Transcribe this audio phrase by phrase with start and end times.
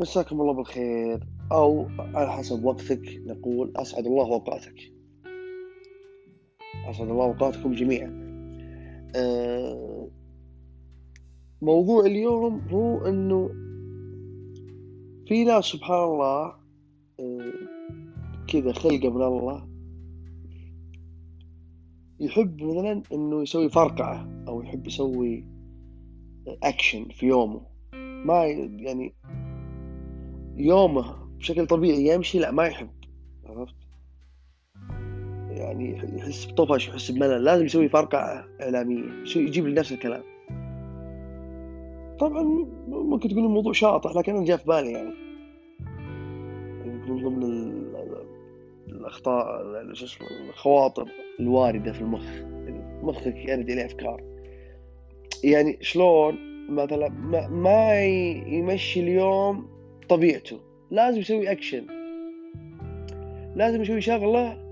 [0.00, 1.20] مساكم الله بالخير.
[1.52, 4.92] أو على حسب وقتك نقول أسعد الله أوقاتك.
[6.90, 8.26] أسعد الله أوقاتكم جميعا.
[9.16, 10.08] آه،
[11.62, 13.48] موضوع اليوم هو أنه
[15.28, 16.54] في ناس سبحان الله
[17.20, 17.52] آه،
[18.48, 19.68] كذا خلقة من الله
[22.20, 25.44] يحب مثلا إنه يسوي فرقعة أو يحب يسوي
[26.62, 27.60] اكشن في يومه.
[28.24, 29.14] ما يعني
[30.56, 32.90] يومه بشكل طبيعي يمشي لا ما يحب.
[33.44, 33.74] عرفت؟
[35.48, 37.44] يعني يحس بطفش يحس بملل.
[37.44, 39.04] لازم يسوي فرقعة إعلامية
[39.36, 40.22] يجيب لنفس الكلام.
[42.18, 42.42] طبعا
[42.88, 45.14] ممكن تقول الموضوع شاطح لكن أنا جاء في بالي يعني.
[47.06, 47.42] من ضمن
[48.88, 51.08] الأخطاء شو اسمه الخواطر
[51.40, 52.26] الواردة في المخ.
[53.02, 54.22] مخك يرد إليه أفكار.
[55.44, 57.08] يعني شلون؟ مثلا
[57.48, 58.04] ما
[58.46, 59.75] يمشي اليوم
[60.08, 60.60] طبيعته.
[60.90, 61.86] لازم يسوي أكشن
[63.56, 64.66] لازم يسوي شغلة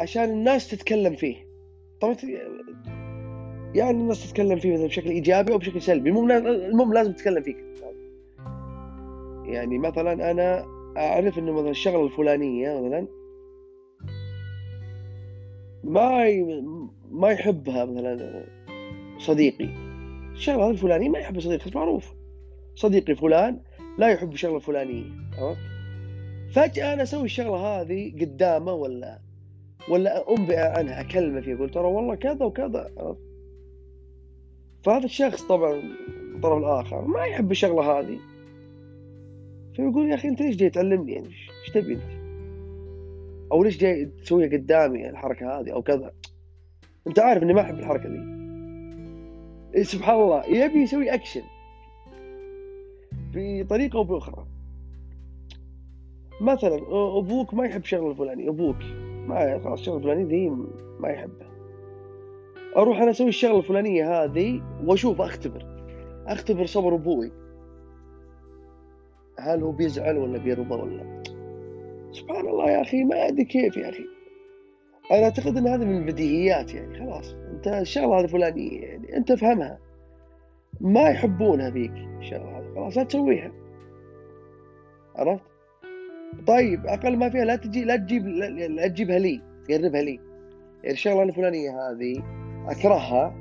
[0.00, 1.36] عشان الناس تتكلم فيه.
[2.00, 2.16] طبعا
[3.74, 6.10] يعني الناس تتكلم فيه مثلا بشكل إيجابي أو بشكل سلبي.
[6.10, 7.54] المهم لازم تتكلم فيه.
[9.44, 10.64] يعني مثلا أنا
[10.96, 13.06] أعرف إنه مثلا الشغلة الفلانية مثلا
[15.84, 16.24] ما
[17.10, 18.44] ما يحبها مثلا
[19.18, 19.68] صديقي.
[20.32, 22.14] الشغلة الفلانية ما يحب صديقي معروف.
[22.74, 23.60] صديقي فلان
[23.98, 25.04] لا يحب الشغلة الفلانية
[25.38, 25.60] عرفت؟
[26.52, 29.18] فجأة أنا أسوي الشغلة هذه قدامه ولا
[29.88, 32.90] ولا أنبئ عنها أكلمه فيها أقول ترى والله كذا وكذا
[34.82, 35.82] فهذا الشخص طبعا
[36.34, 38.18] الطرف الآخر ما يحب الشغلة هذه.
[39.76, 42.02] فيقول يا أخي أنت ليش جاي تعلمني؟ يعني إيش تبي أنت؟
[43.52, 46.12] أو ليش جاي تسويها قدامي الحركة هذه أو كذا؟
[47.06, 48.18] أنت عارف إني ما أحب الحركة دي.
[49.74, 51.42] إيه، سبحان الله يبي يسوي اكشن
[53.36, 54.46] بطريقة أو بأخرى.
[56.40, 56.76] مثلا
[57.18, 58.76] أبوك ما يحب شغله الفلاني أبوك.
[59.26, 60.50] ما خلاص الشغله الفلانيه ذي
[61.00, 61.54] ما يحبها
[62.76, 65.66] أروح أنا أسوي الشغله الفلانية هذه وأشوف أختبر.
[66.26, 67.32] أختبر صبر أبوي.
[69.38, 71.22] هل هو بيزعل ولا بيرضى ولا؟
[72.12, 74.04] سبحان الله يا أخي ما أدري كيف يا أخي.
[75.10, 77.34] أنا أعتقد إن هذا من البديهيات يعني خلاص.
[77.34, 79.78] أنت الشغلة هذه فلانيه يعني أنت افهمها
[80.80, 82.63] ما يحبونها فيك الشغلة هذه.
[82.74, 83.52] خلاص لا تسويها.
[85.16, 85.44] عرفت؟
[86.46, 90.20] طيب أقل ما فيها لا تجي لا تجيب لا تجيبها لي تقربها لي.
[90.82, 92.22] يعني الشغلة الفلانية هذه
[92.68, 93.36] أكرهها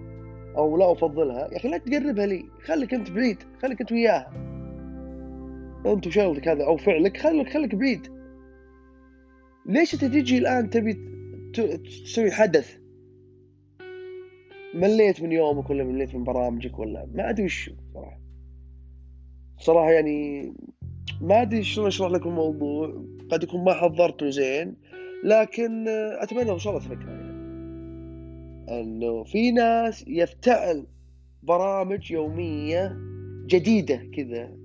[0.57, 1.49] أو لا أفضلها.
[1.51, 4.33] يا أخي لا تقربها لي خليك أنت بعيد خليك أنت وياها.
[5.85, 8.07] أنت وشغلك هذا أو فعلك خليك خليك بعيد.
[9.65, 10.97] ليش أنت تجي الآن تبي
[11.83, 12.77] تسوي حدث؟
[14.75, 18.19] مليت من يومك ولا مليت من برامجك ولا ما أدري وش صراحة.
[19.63, 20.53] صراحة يعني
[21.21, 23.03] ما أدري شلون أشرح لكم الموضوع.
[23.31, 24.75] قد يكون ما حضرته زين
[25.23, 25.87] لكن
[26.21, 27.33] أتمنى وصلت فكره يعني.
[28.81, 30.87] إنه في ناس يفتعل
[31.43, 32.97] برامج يومية
[33.45, 34.57] جديدة كذا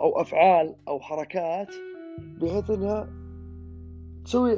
[0.00, 1.68] أو أفعال أو حركات
[2.18, 3.08] بحيث إنها
[4.24, 4.56] تسوي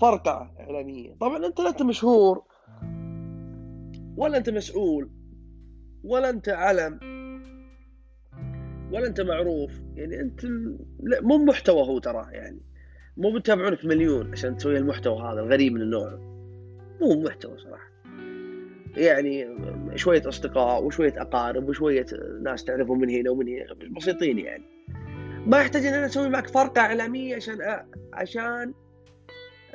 [0.00, 2.42] فرقعة اعلاميه طبعا أنت لا أنت مشهور
[4.16, 5.10] ولا أنت مسؤول
[6.04, 7.13] ولا أنت علم.
[8.92, 10.44] ولا انت معروف؟ يعني انت
[11.02, 12.60] لا مو محتوى هو ترى يعني.
[13.16, 16.18] مو بتابعونك مليون عشان تسوي المحتوى هذا الغريب من النوع.
[17.00, 17.94] مو محتوى صراحة.
[18.96, 19.48] يعني
[19.94, 22.06] شوية أصدقاء وشوية أقارب وشوية
[22.42, 24.64] ناس تعرفهم من هنا ومن هنا بسيطين يعني.
[25.46, 27.86] ما يحتاج إن أنا أسوي معك فرقة إعلامية عشان أ...
[28.12, 28.74] عشان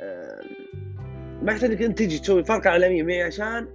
[0.00, 0.40] أ...
[1.42, 3.68] ما يحتاج إنك أنت تجي تسوي فرقة إعلامية معي عشان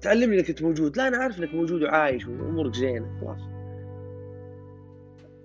[0.00, 0.96] تعلمني إنك أنت موجود.
[0.96, 3.40] لا أنا عارف إنك موجود وعايش وأمورك زينة خلاص.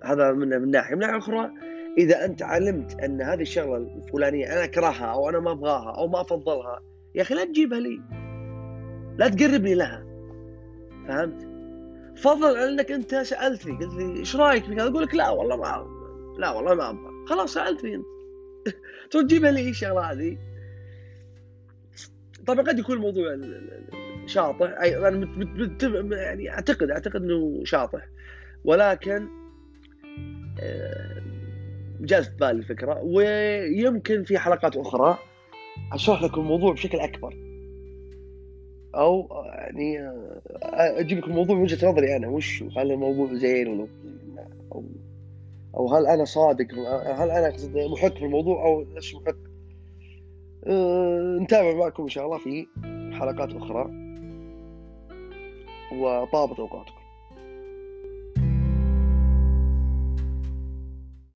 [0.04, 0.94] هذا من من ناحية.
[0.94, 1.50] من ناحية أخرى
[1.98, 6.20] إذا أنت علمت أن هذه الشغلة الفلانية أنا أكرهها أو أنا ما أبغاها أو ما
[6.20, 6.82] أفضلها
[7.14, 8.00] يا أخي لا تجيبها لي.
[9.18, 10.04] لا تقربني لها.
[11.08, 11.48] فهمت؟
[12.18, 15.86] فضل أنك أنت سألتني قلت لي إيش رأيك؟ في أقول لك لا والله ما
[16.38, 17.26] لا والله ما أبغى.
[17.28, 18.04] خلاص سألتني أنت.
[19.10, 20.38] تقول تجيبها لي الشغلة هذه؟
[22.46, 23.38] طبعا قد يكون الموضوع
[24.26, 24.66] شاطح.
[24.80, 28.08] أنا يعني اعتقد أعتقد إنه شاطح.
[28.64, 29.28] ولكن
[30.60, 31.22] آه،
[32.00, 35.18] جاءت بالي الفكرة ويمكن في حلقات أخرى.
[35.92, 37.36] أشرح لكم الموضوع بشكل أكبر.
[38.94, 42.28] أو يعني آه، أجيب لكم الموضوع من وجهة نظري أنا.
[42.28, 43.88] وش هل الموضوع زين ولا
[44.72, 44.84] أو
[45.76, 46.74] أو هل أنا صادق؟
[47.06, 47.52] هل أنا
[47.88, 49.36] محق في الموضوع أو ليش محق؟
[50.66, 52.66] أه نتابع معكم إن شاء الله في
[53.12, 53.90] حلقات أخرى.
[55.92, 56.97] وطابت أوقاتكم.